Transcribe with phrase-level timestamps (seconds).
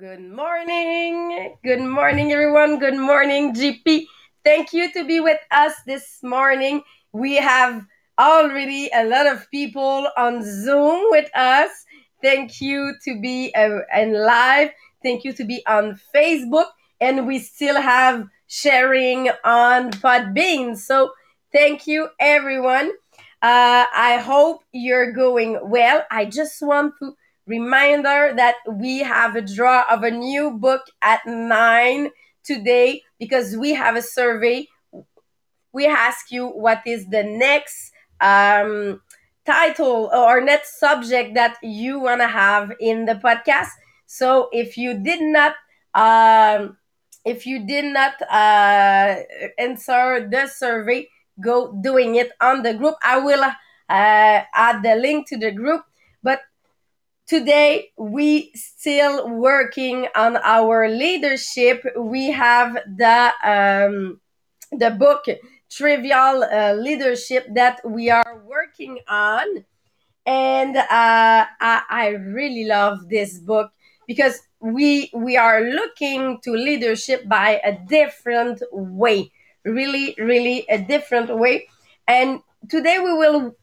[0.00, 1.58] Good morning.
[1.62, 2.78] Good morning, everyone.
[2.78, 4.06] Good morning, GP.
[4.42, 6.80] Thank you to be with us this morning.
[7.12, 7.84] We have
[8.18, 11.68] already a lot of people on Zoom with us.
[12.22, 14.70] Thank you to be uh, in live.
[15.02, 16.68] Thank you to be on Facebook.
[17.02, 20.78] And we still have sharing on Podbean.
[20.78, 21.10] So
[21.52, 22.90] thank you, everyone.
[23.42, 26.06] Uh, I hope you're going well.
[26.10, 27.16] I just want to
[27.50, 32.10] Reminder that we have a draw of a new book at nine
[32.44, 34.68] today because we have a survey.
[35.72, 39.02] We ask you what is the next um,
[39.44, 43.70] title or next subject that you want to have in the podcast.
[44.06, 45.54] So if you did not,
[45.94, 46.76] um,
[47.24, 49.26] if you did not uh,
[49.58, 51.08] answer the survey,
[51.40, 52.94] go doing it on the group.
[53.02, 53.54] I will uh,
[53.88, 55.82] add the link to the group.
[57.30, 61.80] Today, we still working on our leadership.
[61.96, 64.20] We have the um,
[64.72, 65.26] the book
[65.70, 69.64] Tribal uh, Leadership that we are working on,
[70.26, 73.70] and uh, I, I really love this book
[74.08, 79.30] because we we are looking to leadership by a different way,
[79.64, 81.68] really, really a different way.
[82.08, 83.54] And today we will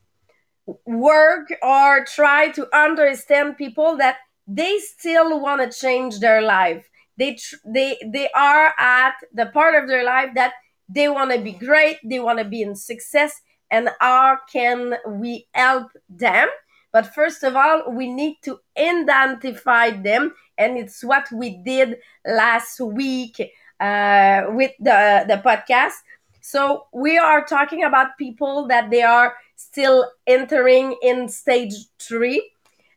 [0.86, 6.90] work or try to understand people that they still want to change their life.
[7.18, 10.54] They tr- they they are at the part of their life that
[10.90, 15.48] they want to be great they want to be in success and how can we
[15.54, 16.48] help them?
[16.94, 22.80] But first of all we need to identify them and it's what we did last
[22.80, 23.39] week
[23.80, 25.95] uh, with the the podcast.
[26.42, 32.52] So we are talking about people that they are still entering in stage three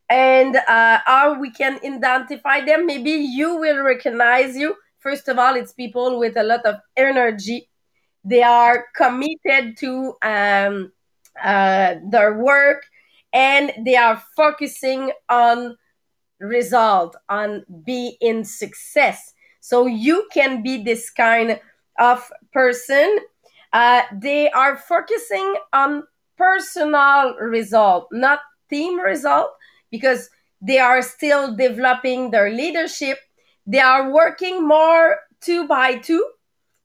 [0.09, 2.87] and uh, how we can identify them.
[2.87, 4.76] Maybe you will recognize you.
[4.98, 7.69] First of all, it's people with a lot of energy.
[8.25, 10.93] They are committed to um,
[11.43, 12.84] uh, their work
[13.32, 15.77] and they are focusing on
[16.41, 19.32] result, on being in success.
[19.60, 21.59] So you can be this kind
[21.98, 23.19] of person.
[23.72, 26.03] Uh, they are focusing on
[26.40, 28.40] personal result, not
[28.72, 29.50] team result,
[29.90, 30.30] because
[30.64, 33.18] they are still developing their leadership.
[33.66, 36.24] They are working more two by two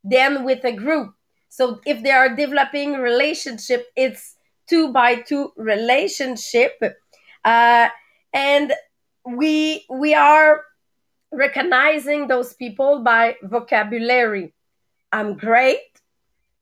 [0.03, 1.15] than with a group.
[1.47, 4.35] So if they are developing relationship, it's
[4.67, 6.73] two by two relationship,
[7.45, 7.87] uh,
[8.33, 8.73] and
[9.25, 10.61] we we are
[11.31, 14.53] recognizing those people by vocabulary.
[15.11, 15.79] I'm great,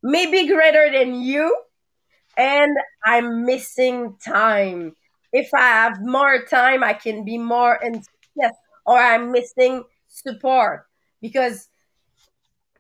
[0.04, 1.56] maybe greater than you,
[2.38, 4.96] and I'm missing time.
[5.32, 8.04] If I have more time, I can be more in
[8.36, 8.54] yes,
[8.86, 10.86] or I'm missing support
[11.22, 11.70] because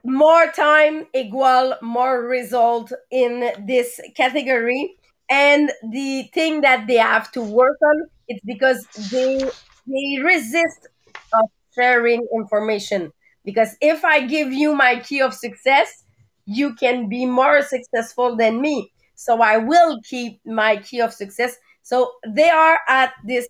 [0.03, 4.95] more time equal more result in this category.
[5.29, 9.37] And the thing that they have to work on it's because they
[9.87, 10.87] they resist
[11.33, 13.11] of sharing information.
[13.43, 16.03] Because if I give you my key of success,
[16.45, 18.91] you can be more successful than me
[19.23, 21.55] so I will keep my key of success.
[21.81, 23.47] So they are at this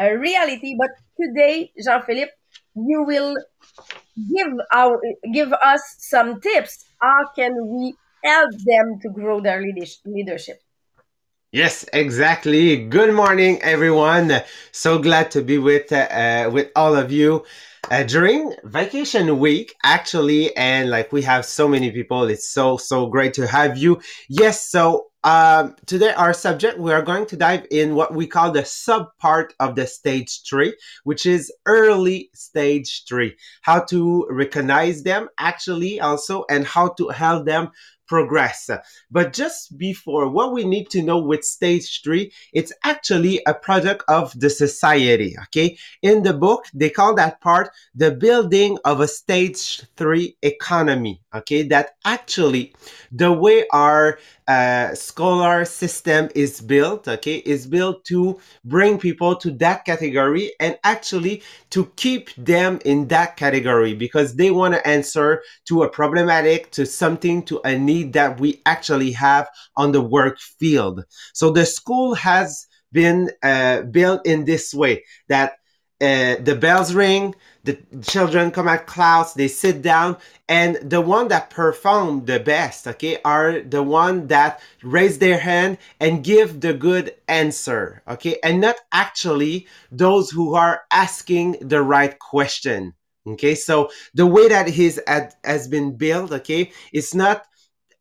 [0.00, 0.76] uh, reality.
[0.78, 0.90] But
[1.20, 2.32] today, Jean Philippe,
[2.74, 3.34] you will
[4.16, 5.00] give our
[5.32, 6.84] give us some tips.
[7.00, 7.94] How can we
[8.24, 9.62] help them to grow their
[10.04, 10.58] leadership?
[11.52, 12.76] Yes, exactly.
[12.76, 14.42] Good morning, everyone.
[14.72, 17.44] So glad to be with uh, with all of you
[17.90, 20.56] uh, during vacation week, actually.
[20.56, 24.00] And like we have so many people, it's so so great to have you.
[24.28, 28.52] Yes, so um, today, our subject, we are going to dive in what we call
[28.52, 33.36] the sub part of the stage three, which is early stage three.
[33.62, 37.72] How to recognize them actually also, and how to help them
[38.06, 38.70] progress.
[39.10, 44.04] But just before, what we need to know with stage three, it's actually a product
[44.08, 45.36] of the society.
[45.44, 45.78] Okay.
[46.02, 51.20] In the book, they call that part the building of a stage three economy.
[51.34, 51.62] Okay.
[51.62, 52.74] That actually
[53.12, 59.50] the way our uh, scholar system is built, okay, is built to bring people to
[59.50, 65.42] that category and actually to keep them in that category because they want to answer
[65.66, 70.38] to a problematic, to something, to a need that we actually have on the work
[70.38, 71.04] field.
[71.34, 75.54] So the school has been uh, built in this way that
[76.00, 77.34] uh, the bells ring,
[77.66, 80.16] the children come at class, they sit down,
[80.48, 85.78] and the one that perform the best, okay, are the one that raise their hand
[86.00, 92.18] and give the good answer, okay, and not actually those who are asking the right
[92.18, 92.94] question.
[93.28, 97.44] Okay, so the way that his ad, has been built, okay, it's not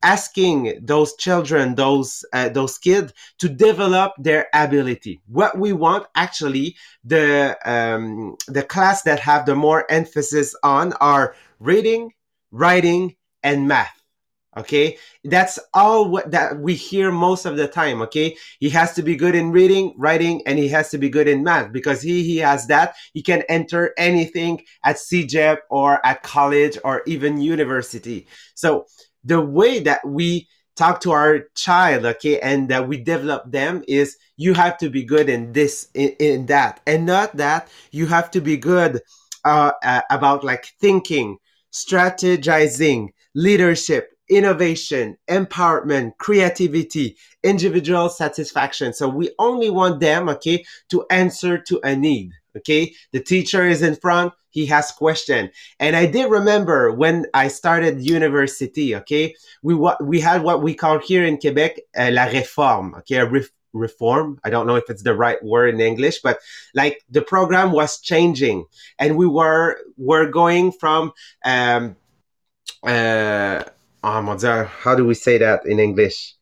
[0.05, 5.19] asking those children, those uh, those kids, to develop their ability.
[5.27, 11.35] What we want, actually, the um, the class that have the more emphasis on are
[11.59, 12.13] reading,
[12.51, 13.91] writing, and math.
[14.57, 18.01] Okay, that's all what that we hear most of the time.
[18.03, 21.27] Okay, he has to be good in reading, writing, and he has to be good
[21.27, 22.95] in math because he he has that.
[23.11, 28.27] He can enter anything at CEGEP or at college or even university.
[28.53, 28.85] So
[29.25, 34.17] the way that we talk to our child okay and that we develop them is
[34.37, 36.81] you have to be good in this in, in that.
[36.85, 39.01] And not that you have to be good
[39.43, 41.37] uh, uh, about like thinking
[41.71, 48.91] strategizing leadership innovation empowerment creativity individual satisfaction.
[48.93, 52.93] So we only want them okay to answer to a need okay?
[53.11, 55.51] The teacher is in front he has question.
[55.79, 59.35] And i did remember when i started university okay?
[59.61, 63.17] We what we had what we call here in quebec uh, la réforme okay?
[63.17, 64.39] A ref- reform.
[64.45, 66.39] I don't know if it's the right word in english but
[66.73, 68.65] like the program was changing.
[68.97, 71.11] And we were were going from
[71.43, 71.97] um
[72.83, 73.63] uh
[74.03, 76.34] oh how do we say that in english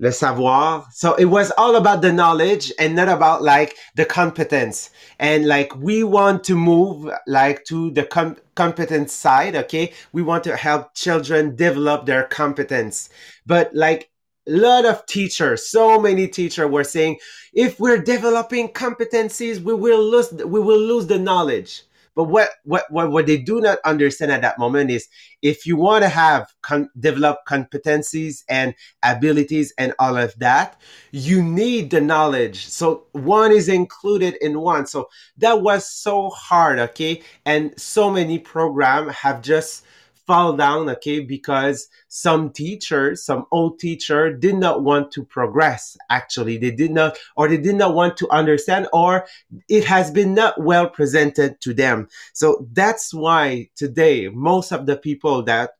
[0.00, 0.86] le savoir.
[0.92, 4.90] So it was all about the knowledge and not about like the competence.
[5.18, 9.92] And like we want to move like to the com- competence side, okay?
[10.12, 13.10] We want to help children develop their competence.
[13.46, 14.10] But like
[14.48, 17.18] a lot of teachers, so many teachers were saying,
[17.52, 21.82] if we're developing competencies, we will lose we will lose the knowledge.
[22.14, 25.08] But what, what, what, what they do not understand at that moment is
[25.42, 30.80] if you want to have con- develop competencies and abilities and all of that,
[31.12, 32.66] you need the knowledge.
[32.66, 34.86] So one is included in one.
[34.86, 35.08] So
[35.38, 37.22] that was so hard, okay?
[37.46, 39.84] And so many programs have just
[40.26, 45.96] fall down, okay, because some teachers, some old teacher did not want to progress.
[46.08, 49.26] Actually, they did not, or they did not want to understand, or
[49.68, 52.08] it has been not well presented to them.
[52.32, 55.72] So that's why today, most of the people that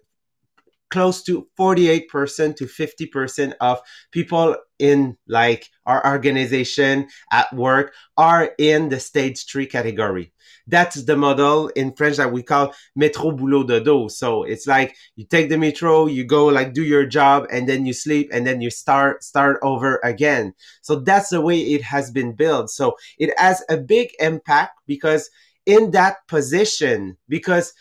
[0.90, 8.88] close to 48% to 50% of people in like our organization at work are in
[8.88, 10.32] the stage three category.
[10.66, 14.08] That's the model in French that we call métro boulot de dodo.
[14.08, 17.86] So it's like you take the metro, you go like do your job and then
[17.86, 20.54] you sleep and then you start start over again.
[20.82, 22.70] So that's the way it has been built.
[22.70, 25.28] So it has a big impact because
[25.66, 27.74] in that position because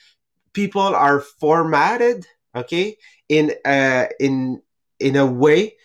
[0.53, 2.25] people are formatted
[2.55, 2.97] okay?
[3.27, 4.61] In uh, in
[4.99, 5.75] in a way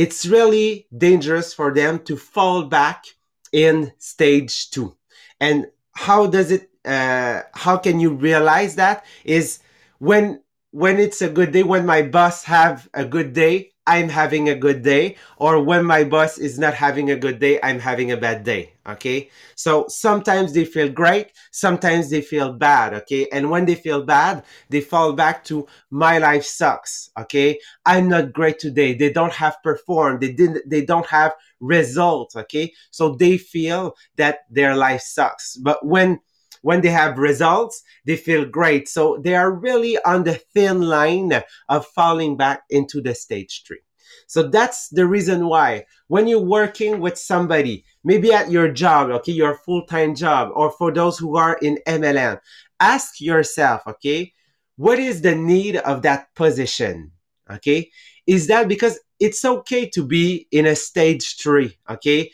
[0.00, 3.04] it's really dangerous for them to fall back
[3.52, 4.96] in stage two.
[5.40, 9.58] And how does it uh, how can you realize that is
[9.98, 10.40] when
[10.70, 14.54] when it's a good day when my boss have a good day I'm having a
[14.54, 18.16] good day, or when my boss is not having a good day, I'm having a
[18.16, 18.74] bad day.
[18.86, 19.30] Okay.
[19.56, 22.94] So sometimes they feel great, sometimes they feel bad.
[22.94, 23.26] Okay.
[23.32, 27.10] And when they feel bad, they fall back to my life sucks.
[27.18, 27.58] Okay.
[27.86, 28.94] I'm not great today.
[28.94, 30.20] They don't have performed.
[30.20, 32.36] They didn't, they don't have results.
[32.36, 32.72] Okay.
[32.90, 35.56] So they feel that their life sucks.
[35.56, 36.20] But when
[36.62, 38.88] when they have results, they feel great.
[38.88, 43.80] So they are really on the thin line of falling back into the stage three.
[44.26, 49.32] So that's the reason why when you're working with somebody, maybe at your job, okay,
[49.32, 52.40] your full time job, or for those who are in MLM,
[52.78, 54.32] ask yourself, okay,
[54.76, 57.12] what is the need of that position?
[57.50, 57.90] Okay.
[58.26, 61.76] Is that because it's okay to be in a stage three?
[61.88, 62.30] Okay.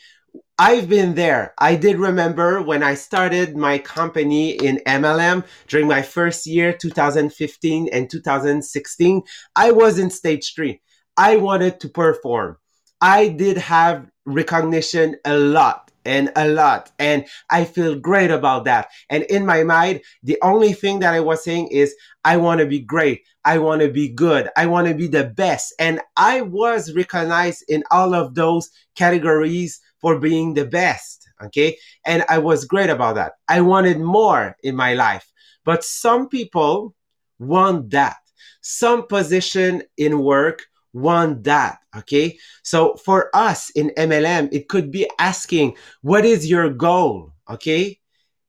[0.59, 1.53] I've been there.
[1.59, 7.89] I did remember when I started my company in MLM during my first year, 2015
[7.93, 9.21] and 2016.
[9.55, 10.81] I was in stage three.
[11.15, 12.57] I wanted to perform.
[12.99, 16.91] I did have recognition a lot and a lot.
[16.97, 18.89] And I feel great about that.
[19.11, 22.65] And in my mind, the only thing that I was saying is, I want to
[22.65, 23.21] be great.
[23.45, 24.49] I want to be good.
[24.57, 25.75] I want to be the best.
[25.77, 31.27] And I was recognized in all of those categories for being the best.
[31.43, 31.77] Okay.
[32.05, 33.33] And I was great about that.
[33.47, 35.25] I wanted more in my life.
[35.65, 36.95] But some people
[37.39, 38.17] want that.
[38.61, 41.79] Some position in work want that.
[41.95, 42.37] Okay.
[42.63, 47.33] So for us in MLM, it could be asking, what is your goal?
[47.49, 47.99] Okay.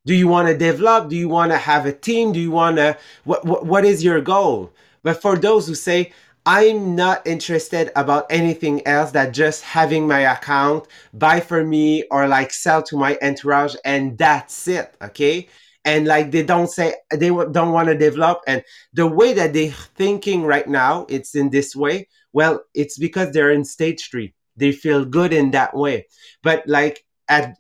[0.07, 1.11] Do you want to develop?
[1.11, 2.33] Do you want to have a team?
[2.33, 4.73] Do you want to, what, what, what is your goal?
[5.03, 6.13] But for those who say,
[6.49, 12.27] I'm not interested about anything else that just having my account buy for me or
[12.27, 14.95] like sell to my entourage and that's it.
[15.03, 15.47] Okay.
[15.85, 18.41] And like they don't say they don't want to develop.
[18.47, 18.63] And
[18.95, 22.09] the way that they're thinking right now, it's in this way.
[22.33, 24.33] Well, it's because they're in stage three.
[24.57, 26.07] They feel good in that way.
[26.43, 27.57] But like at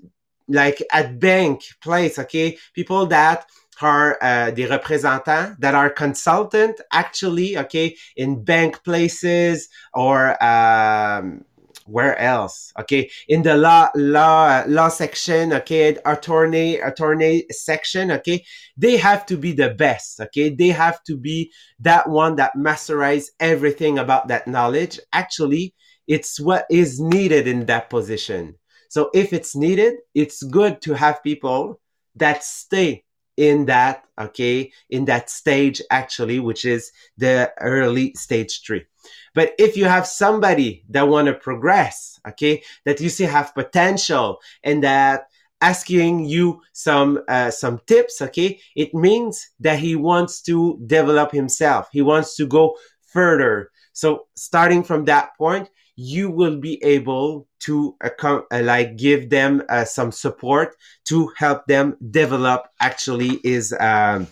[0.49, 3.45] like at bank place, okay, people that
[3.81, 11.45] are uh, des représentants that are consultant actually, okay, in bank places or um,
[11.87, 12.73] where else?
[12.79, 18.45] Okay, in the law law law section, okay, attorney attorney section, okay,
[18.77, 20.21] they have to be the best.
[20.21, 25.01] Okay, they have to be that one that masterize everything about that knowledge.
[25.13, 25.75] Actually,
[26.07, 28.55] it's what is needed in that position.
[28.91, 31.81] So if it's needed, it's good to have people
[32.17, 33.05] that stay
[33.39, 38.85] in that, okay, in that stage actually, which is the early stage three.
[39.33, 44.41] But if you have somebody that want to progress, okay, that you see have potential
[44.65, 45.29] and that
[45.61, 51.89] asking you some uh, some tips, okay, it means that he wants to develop himself.
[51.93, 52.77] He wants to go
[53.07, 53.71] further.
[53.93, 59.85] So starting from that point, you will be able to uh, like give them uh,
[59.85, 64.29] some support to help them develop actually his um,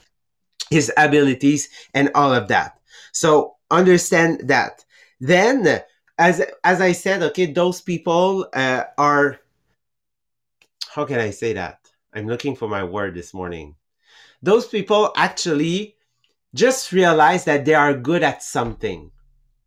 [0.71, 2.79] his abilities and all of that.
[3.13, 4.85] So understand that.
[5.19, 5.83] Then
[6.19, 9.39] as as i said okay those people uh, are
[10.95, 11.81] how can i say that?
[12.15, 13.75] I'm looking for my word this morning.
[14.41, 15.97] Those people actually
[16.55, 19.11] just realize that they are good at something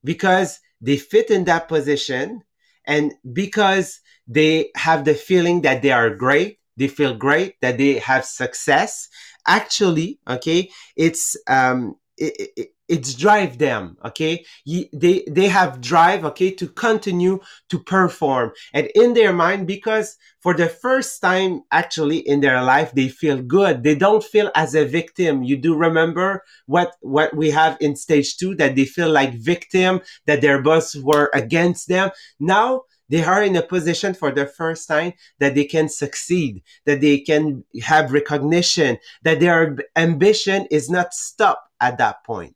[0.03, 2.41] because they fit in that position.
[2.85, 7.95] And because they have the feeling that they are great they feel great that they
[7.99, 9.09] have success
[9.47, 14.43] actually okay it's um it, it, it's drive them okay?
[14.65, 18.51] They they have drive okay to continue to perform.
[18.73, 23.41] And in their mind because for the first time actually in their life they feel
[23.41, 23.83] good.
[23.83, 25.43] They don't feel as a victim.
[25.43, 30.01] You do remember what what we have in stage 2 that they feel like victim
[30.25, 32.09] that their boss were against them.
[32.39, 37.01] Now they are in a position for the first time that they can succeed, that
[37.01, 42.55] they can have recognition, that their ambition is not stopped at that point.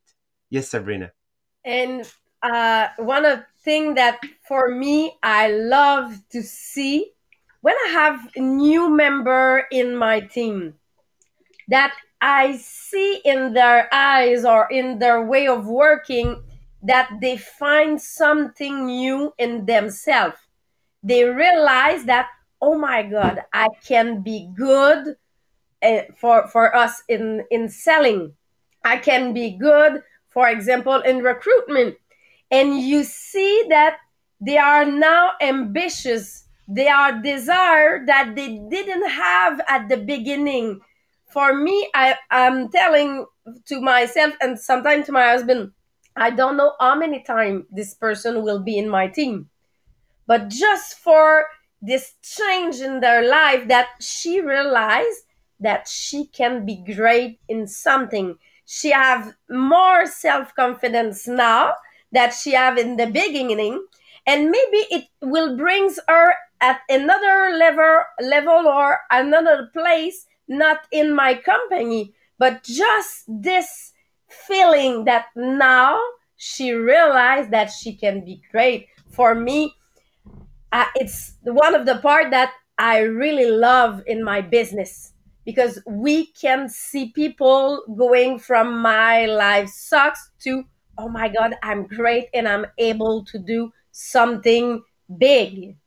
[0.53, 1.11] Yes, Sabrina.
[1.65, 2.07] And
[2.43, 7.09] uh, one of thing that for me I love to see
[7.61, 10.75] when I have a new member in my team
[11.69, 16.43] that I see in their eyes or in their way of working
[16.83, 20.37] that they find something new in themselves.
[21.01, 22.27] They realize that
[22.61, 25.15] oh my god, I can be good
[25.81, 28.33] uh, for for us in in selling.
[28.85, 31.95] I can be good for example, in recruitment.
[32.51, 33.97] And you see that
[34.41, 36.45] they are now ambitious.
[36.67, 40.81] They are desire that they didn't have at the beginning.
[41.31, 43.25] For me, I, am telling
[43.65, 45.71] to myself and sometimes to my husband,
[46.15, 49.49] I don't know how many times this person will be in my team.
[50.27, 51.45] But just for
[51.81, 55.19] this change in their life that she realized
[55.59, 61.73] that she can be great in something she have more self-confidence now
[62.11, 63.85] that she have in the beginning
[64.25, 71.13] and maybe it will brings her at another level level or another place not in
[71.13, 73.93] my company but just this
[74.29, 75.99] feeling that now
[76.35, 78.87] she realized that she can be great.
[79.11, 79.75] For me
[80.71, 85.12] uh, it's one of the part that i really love in my business
[85.45, 90.63] because we can see people going from my life sucks to
[90.97, 94.83] oh my god i'm great and i'm able to do something
[95.17, 95.77] big.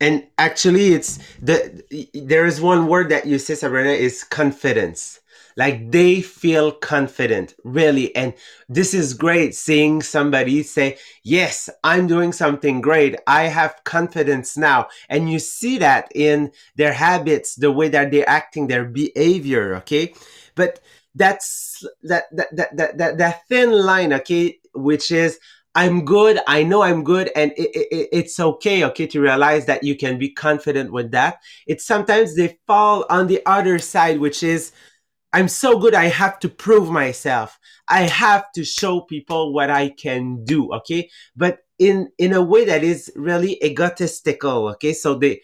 [0.00, 1.82] And actually it's the
[2.14, 5.18] there is one word that you say sabrina is confidence
[5.58, 8.14] like they feel confident, really.
[8.14, 8.32] And
[8.68, 13.16] this is great seeing somebody say, Yes, I'm doing something great.
[13.26, 14.86] I have confidence now.
[15.08, 19.74] And you see that in their habits, the way that they're acting, their behavior.
[19.78, 20.14] Okay.
[20.54, 20.78] But
[21.16, 25.40] that's that, that, that, that, that, thin line, okay, which is,
[25.74, 26.40] I'm good.
[26.46, 30.18] I know I'm good, and it, it, it's okay, okay, to realize that you can
[30.18, 31.38] be confident with that.
[31.66, 34.72] It's sometimes they fall on the other side, which is
[35.32, 35.94] I'm so good.
[35.94, 37.58] I have to prove myself.
[37.88, 40.72] I have to show people what I can do.
[40.74, 41.10] Okay.
[41.36, 44.68] But in, in a way that is really egotistical.
[44.68, 44.92] Okay.
[44.92, 45.42] So they,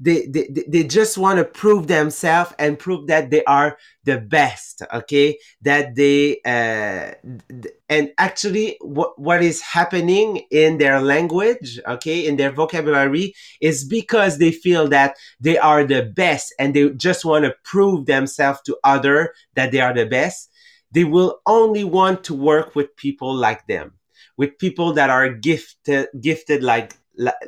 [0.00, 4.82] they, they, they just want to prove themselves and prove that they are the best.
[4.92, 5.38] Okay.
[5.62, 7.14] That they, uh,
[7.88, 14.38] and actually what, what is happening in their language, okay, in their vocabulary is because
[14.38, 18.78] they feel that they are the best and they just want to prove themselves to
[18.84, 20.50] other that they are the best.
[20.92, 23.94] They will only want to work with people like them,
[24.36, 26.94] with people that are gifted, gifted like,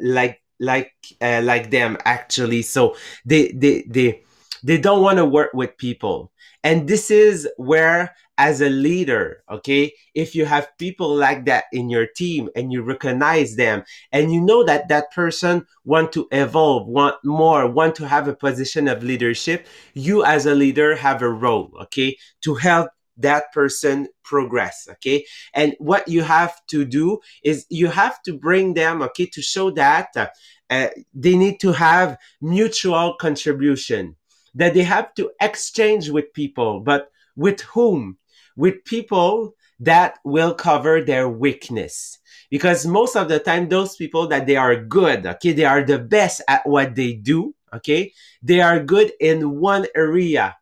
[0.00, 2.62] like like uh, like them actually.
[2.62, 4.22] So they they they
[4.62, 6.32] they don't want to work with people.
[6.62, 11.90] And this is where as a leader okay if you have people like that in
[11.90, 16.88] your team and you recognize them and you know that that person want to evolve
[16.88, 21.28] want more want to have a position of leadership you as a leader have a
[21.28, 22.88] role okay to help
[23.22, 25.24] that person progress okay?
[25.54, 29.70] And what you have to do is you have to bring them okay to show
[29.72, 30.08] that
[30.70, 34.16] uh, they need to have mutual contribution
[34.54, 38.18] that they have to exchange with people but with whom?
[38.56, 42.18] With people that will cover their weakness.
[42.50, 45.98] Because most of the time those people that they are good okay they are the
[45.98, 48.12] best at what they do okay?
[48.42, 50.56] They are good in one area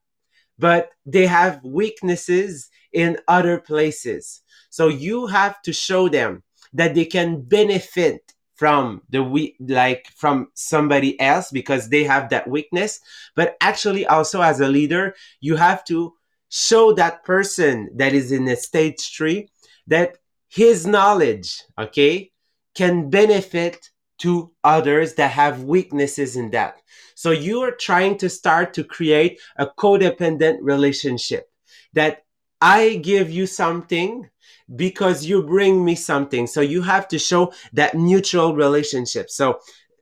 [0.58, 4.42] but they have weaknesses in other places.
[4.70, 10.48] So you have to show them that they can benefit from the we like from
[10.54, 12.98] somebody else because they have that weakness
[13.36, 16.12] but actually also as a leader you have to
[16.48, 19.48] show that person that is in the stage 3
[19.86, 22.32] that his knowledge okay
[22.74, 26.82] can benefit to others that have weaknesses in that
[27.18, 31.50] so you are trying to start to create a codependent relationship
[31.92, 32.22] that
[32.60, 34.30] I give you something
[34.76, 36.46] because you bring me something.
[36.46, 39.30] So you have to show that mutual relationship.
[39.30, 39.58] So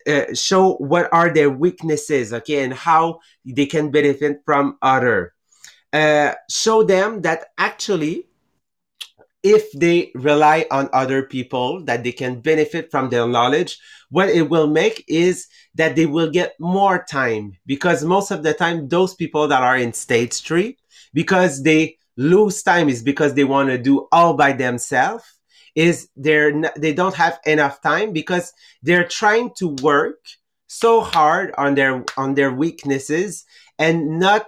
[0.07, 5.33] uh, show what are their weaknesses, okay, and how they can benefit from other.
[5.95, 8.29] Uh, show them that actually
[9.47, 13.79] if they rely on other people that they can benefit from their knowledge
[14.11, 17.53] what it will make is that they will get more time.
[17.67, 20.77] Because most of the time those people that are in stage 3
[21.13, 25.25] because they lose time is because they want to do all by themselves
[25.75, 30.19] is they're they don't have enough time because they're trying to work
[30.67, 33.45] so hard on their on their weaknesses
[33.79, 34.47] and not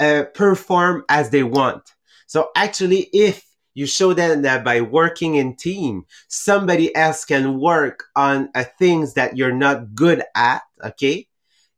[0.00, 1.82] uh, perform as they want.
[2.26, 8.04] So actually if you show them that by working in team, somebody else can work
[8.14, 10.62] on uh, things that you're not good at.
[10.84, 11.28] Okay.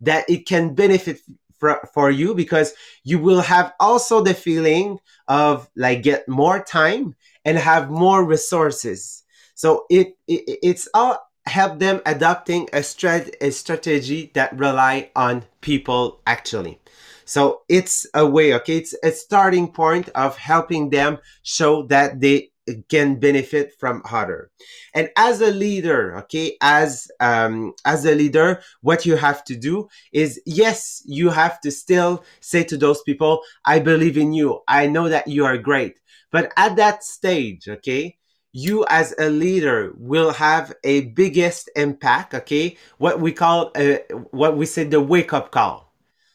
[0.00, 1.20] That it can benefit
[1.58, 7.14] for, for you because you will have also the feeling of like get more time
[7.44, 9.22] and have more resources.
[9.54, 15.44] So it, it it's all help them adopting a, strat- a strategy that rely on
[15.60, 16.80] people actually.
[17.24, 18.78] So it's a way, okay?
[18.78, 22.50] It's a starting point of helping them show that they
[22.88, 24.50] can benefit from other.
[24.94, 29.88] And as a leader, okay, as um, as a leader, what you have to do
[30.12, 34.60] is yes, you have to still say to those people, "I believe in you.
[34.68, 38.16] I know that you are great." But at that stage, okay,
[38.52, 42.34] you as a leader will have a biggest impact.
[42.34, 43.98] Okay, what we call uh,
[44.30, 45.83] what we say the wake up call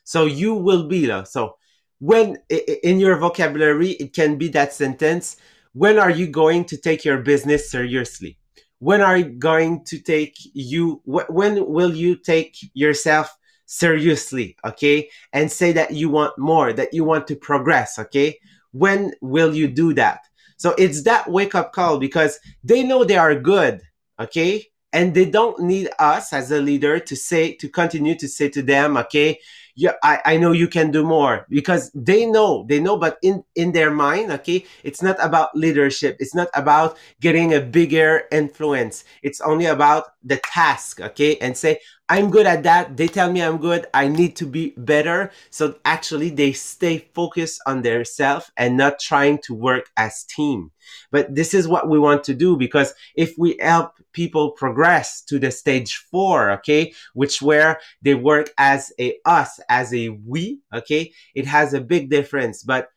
[0.09, 1.23] so you will be there.
[1.23, 1.55] So
[1.99, 5.37] when in your vocabulary, it can be that sentence.
[5.73, 8.39] When are you going to take your business seriously?
[8.79, 14.57] When are you going to take you, when will you take yourself seriously?
[14.65, 15.11] Okay.
[15.31, 17.99] And say that you want more, that you want to progress.
[17.99, 18.39] Okay.
[18.71, 20.21] When will you do that?
[20.57, 23.81] So it's that wake up call because they know they are good.
[24.19, 28.49] Okay and they don't need us as a leader to say to continue to say
[28.49, 29.39] to them okay
[29.79, 33.45] yeah, I, I know you can do more because they know, they know, but in,
[33.55, 36.17] in their mind, okay, it's not about leadership.
[36.19, 39.05] It's not about getting a bigger influence.
[39.23, 41.37] It's only about the task, okay?
[41.37, 41.79] And say,
[42.11, 42.97] I'm good at that.
[42.97, 43.85] They tell me I'm good.
[43.93, 45.31] I need to be better.
[45.51, 50.71] So actually they stay focused on their self and not trying to work as team.
[51.11, 55.37] But this is what we want to do because if we help people progress to
[55.37, 61.13] the stage four, okay, which where they work as a us, as a we, okay,
[61.35, 62.63] it has a big difference.
[62.63, 62.89] But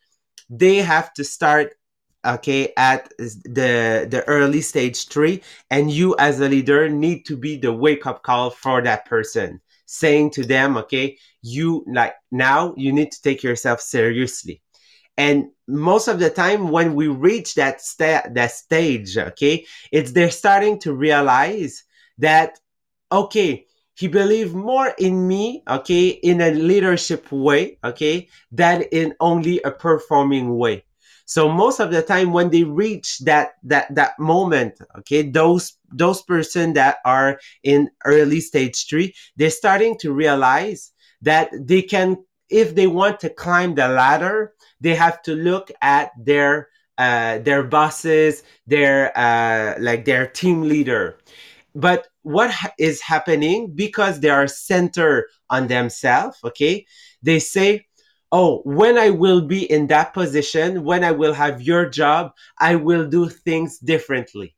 [0.49, 1.75] they have to start
[2.25, 7.57] okay at the the early stage three and you as a leader need to be
[7.57, 12.93] the wake up call for that person saying to them okay you like now you
[12.93, 14.63] need to take yourself seriously
[15.17, 20.31] and most of the time when we reach that sta- that stage okay it's they're
[20.31, 21.85] starting to realize
[22.19, 22.59] that
[23.11, 29.61] okay he believed more in me, okay, in a leadership way, okay, than in only
[29.63, 30.85] a performing way.
[31.33, 36.21] So most of the time when they reach that that that moment, okay, those those
[36.21, 40.93] person that are in early stage three, they're starting to realize
[41.23, 42.19] that they can,
[42.51, 46.69] if they want to climb the ladder, they have to look at their
[46.99, 51.17] uh, their bosses, their uh, like their team leader.
[51.75, 56.39] But what ha- is happening because they are centered on themselves?
[56.45, 56.87] Okay,
[57.23, 57.87] they say,
[58.33, 62.77] "Oh, when I will be in that position, when I will have your job, I
[62.77, 64.57] will do things differently."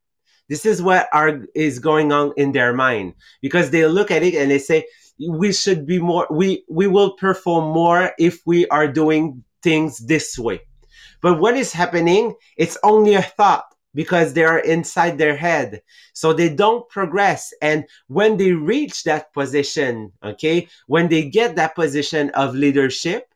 [0.49, 4.35] This is what are is going on in their mind because they look at it
[4.35, 4.87] and they say,
[5.19, 6.27] "We should be more.
[6.31, 10.61] We we will perform more if we are doing things this way."
[11.21, 12.35] But what is happening?
[12.57, 15.81] It's only a thought because they are inside their head.
[16.13, 17.55] So they don't progress.
[17.63, 23.34] And when they reach that position, okay, when they get that position of leadership,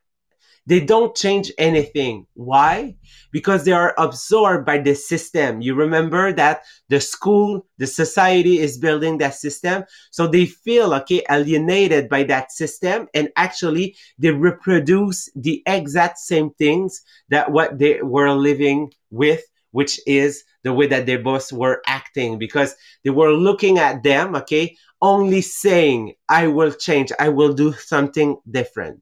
[0.69, 2.27] they don't change anything.
[2.35, 2.95] Why?
[3.33, 5.63] Because they are absorbed by the system.
[5.63, 9.85] You remember that the school, the society is building that system.
[10.11, 13.09] So they feel, okay, alienated by that system.
[13.15, 17.01] And actually they reproduce the exact same things
[17.31, 22.39] that what they were living with, which is the way that their boss were acting
[22.39, 27.73] because they were looking at them, okay, only saying, I will change, I will do
[27.73, 29.01] something different.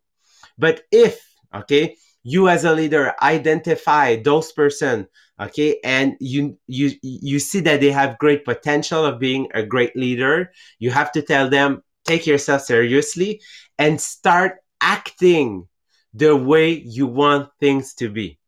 [0.59, 1.21] But if
[1.57, 1.97] okay?
[2.23, 5.09] You as a leader identify those person
[5.41, 5.79] okay?
[5.85, 10.53] And you you you see that they have great potential of being a great leader.
[10.79, 13.41] You have to tell them take yourself seriously
[13.79, 15.67] and start acting
[16.15, 18.39] the way you want things to be.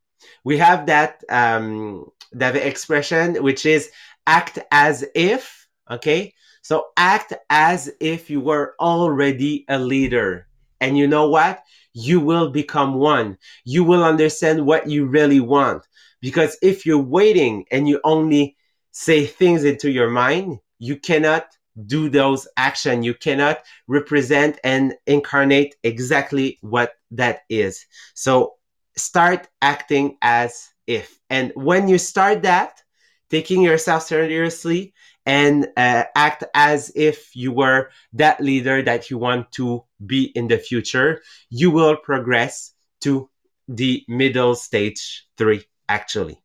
[0.45, 3.91] We have that um that expression which is
[4.27, 6.35] act as if okay?
[6.63, 10.47] So act as if you were already a leader.
[10.81, 11.61] And you know what
[11.99, 13.37] you will become one.
[13.65, 15.87] You will understand what you really want.
[16.21, 18.57] Because if you're waiting and you only
[18.93, 21.47] say things into your mind, you cannot
[21.87, 23.03] do those action.
[23.03, 23.59] You cannot
[23.89, 27.85] represent and incarnate exactly what that is.
[28.15, 28.55] So
[28.97, 31.19] start acting as if.
[31.31, 32.81] And when you start that,
[33.31, 34.95] taking yourself seriously
[35.29, 40.49] and uh, act as if you were that leader that you want to be in
[40.49, 43.29] the future, you will progress to
[43.69, 46.41] the middle stage three, actually.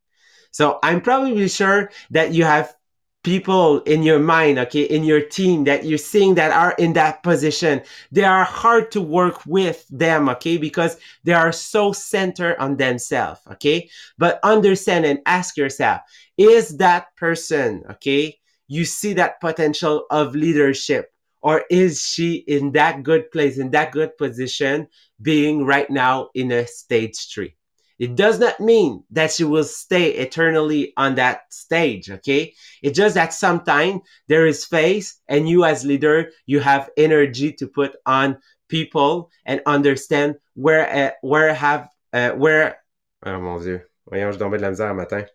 [0.51, 2.75] So I'm probably sure that you have
[3.23, 7.23] people in your mind, okay, in your team that you're seeing that are in that
[7.23, 7.81] position.
[8.11, 13.39] They are hard to work with them, okay, because they are so centered on themselves,
[13.53, 13.89] okay.
[14.17, 16.01] But understand and ask yourself,
[16.37, 21.11] is that person, okay, you see that potential of leadership?
[21.41, 24.87] Or is she in that good place in that good position
[25.21, 27.55] being right now in a stage three?
[27.99, 32.53] It does not mean that she will stay eternally on that stage okay?
[32.81, 37.67] It's just that sometimes there is phase and you as leader you have energy to
[37.67, 42.77] put on people and understand where uh, where have uh, where
[43.25, 45.25] oh mon dieu voyons je de la misère matin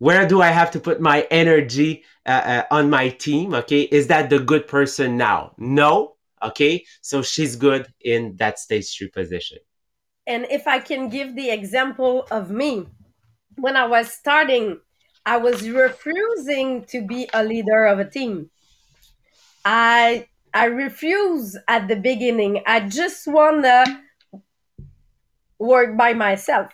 [0.00, 3.54] where do I have to put my energy uh, uh, on my team?
[3.54, 5.52] Okay, is that the good person now?
[5.58, 6.16] No.
[6.42, 9.58] Okay, so she's good in that stage three position.
[10.26, 12.86] And if I can give the example of me,
[13.56, 14.80] when I was starting,
[15.26, 18.48] I was refusing to be a leader of a team.
[19.66, 22.62] I I refuse at the beginning.
[22.66, 23.84] I just wanna
[25.58, 26.72] work by myself.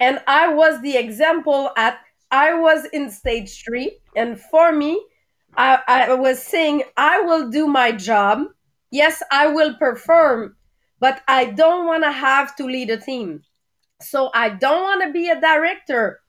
[0.00, 5.00] And I was the example at I was in stage three, and for me,
[5.56, 8.44] I, I was saying, I will do my job.
[8.90, 10.56] Yes, I will perform,
[11.00, 13.42] but I don't want to have to lead a team.
[14.00, 16.20] So I don't want to be a director.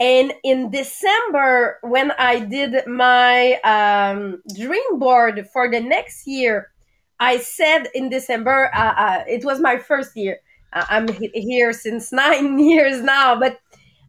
[0.00, 6.72] And in December, when I did my um, dream board for the next year,
[7.20, 10.38] I said in December, uh, uh, it was my first year.
[10.72, 13.60] I'm here since nine years now, but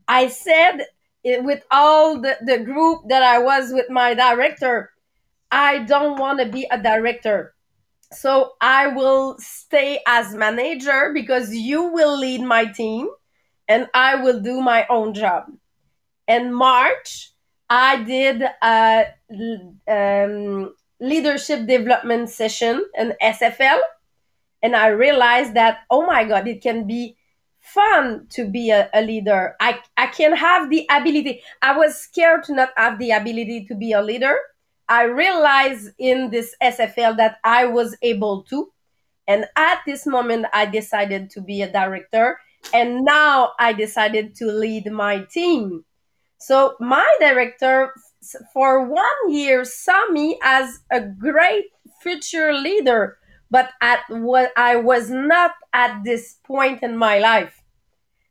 [0.08, 0.86] I said
[1.25, 4.91] with all the, the group that I was with my director,
[5.51, 7.55] I don't want to be a director.
[8.13, 13.09] So I will stay as manager because you will lead my team
[13.67, 15.45] and I will do my own job.
[16.27, 17.31] In March,
[17.69, 19.05] I did a
[19.88, 23.79] um, leadership development session in SFL
[24.61, 27.17] and I realized that, oh my God, it can be
[27.73, 29.56] fun to be a, a, leader.
[29.60, 31.41] I, I can have the ability.
[31.62, 34.38] I was scared to not have the ability to be a leader,
[34.88, 38.71] I realized in this SFL that I was able to.
[39.28, 42.39] And at this moment, I decided to be a director.
[42.73, 45.86] And now I decided to lead my team.
[46.38, 47.91] So my director
[48.54, 51.65] for one year saw me as a great
[52.01, 53.17] future leader,
[53.55, 57.63] but at what I was not at this point in my life.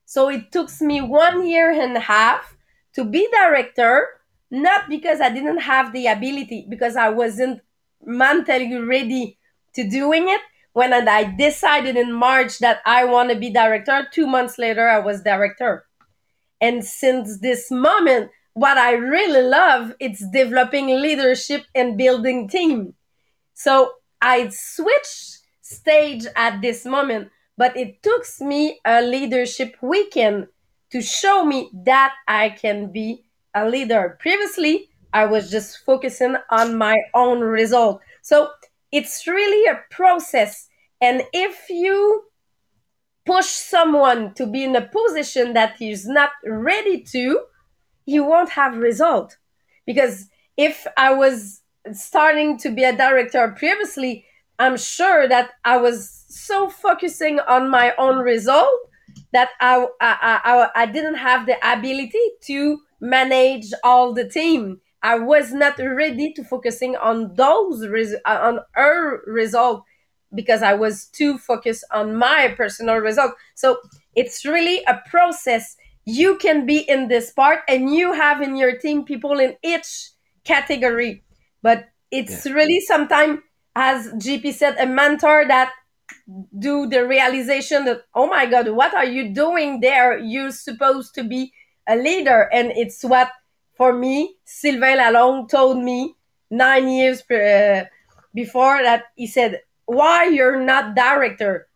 [0.04, 2.58] So it took me one year and a half
[2.92, 7.62] to be director, not because I didn't have the ability, because I wasn't
[8.04, 9.38] mentally ready
[9.76, 10.42] to doing it.
[10.74, 14.98] When I decided in March that I want to be director, two months later I
[14.98, 15.86] was director.
[16.60, 22.92] And since this moment, what I really love it's developing leadership and building team.
[23.54, 30.48] So I switched stage at this moment, but it took me a leadership weekend
[30.90, 33.24] to show me that I can be
[33.54, 34.16] a leader.
[34.20, 38.00] Previously, I was just focusing on my own result.
[38.22, 38.50] So
[38.90, 40.68] it's really a process.
[41.00, 42.24] And if you
[43.26, 47.40] push someone to be in a position that he's not ready to,
[48.04, 49.36] he won't have result.
[49.86, 51.60] Because if I was
[51.92, 54.24] starting to be a director previously,
[54.58, 58.70] I'm sure that I was so focusing on my own result
[59.32, 64.80] that I, I, I, I didn't have the ability to manage all the team.
[65.02, 69.84] I was not ready to focusing on those res- uh, on her result
[70.34, 73.34] because I was too focused on my personal result.
[73.54, 73.78] So
[74.14, 75.76] it's really a process.
[76.04, 80.10] You can be in this part and you have in your team people in each
[80.44, 81.23] category.
[81.64, 82.52] But it's yeah.
[82.52, 83.40] really sometimes,
[83.74, 85.72] as GP said, a mentor that
[86.58, 90.18] do the realization that, oh my God, what are you doing there?
[90.18, 91.52] You're supposed to be
[91.88, 92.48] a leader.
[92.52, 93.30] And it's what,
[93.76, 96.14] for me, Sylvain Lalonde told me
[96.50, 97.86] nine years uh,
[98.34, 101.68] before that he said, why you're not director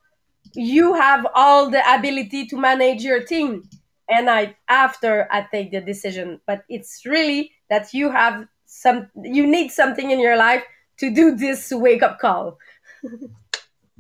[0.55, 3.63] you have all the ability to manage your team
[4.09, 8.47] and i after i take the decision but it's really that you have
[8.81, 10.63] some you need something in your life
[10.99, 12.59] to do this wake up call.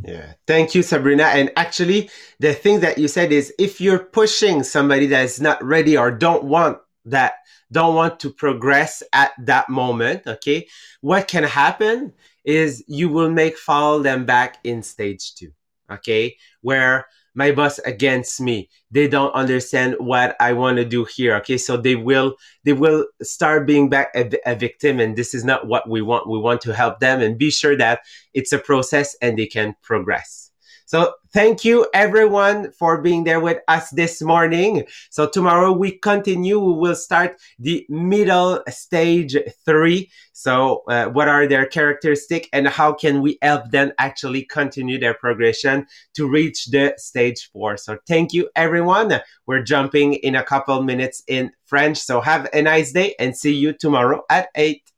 [0.05, 0.35] Yeah.
[0.47, 1.25] Thank you sabrina.
[1.25, 5.63] And actually the thing that you said is if you're pushing somebody that is not
[5.65, 7.35] ready or don't want that
[7.73, 10.67] don't want to progress at that moment okay
[11.01, 12.13] what can happen
[12.45, 15.53] is you will make follow them back in stage two.
[15.91, 16.37] Okay.
[16.61, 17.07] Where
[17.39, 18.69] my boss against me.
[18.91, 21.37] They don't understand what I want to do here.
[21.37, 21.57] Okay.
[21.57, 24.99] So they will, they will start being back a, a, victim.
[24.99, 26.29] And this is not what we want.
[26.29, 28.01] We want to help them and be sure that
[28.35, 30.48] it's a process and they can progress.
[30.89, 34.87] So thank you everyone for being there with us this morning.
[35.11, 36.59] So tomorrow we continue.
[36.59, 40.11] We will start the middle stage three.
[40.33, 45.13] So uh, what are their characteristics and how can we help them actually continue their
[45.13, 47.77] progression to reach the stage four?
[47.77, 49.21] So thank you everyone.
[49.45, 51.99] We're jumping in a couple minutes in French.
[51.99, 54.91] So have a nice day and see you tomorrow at eight.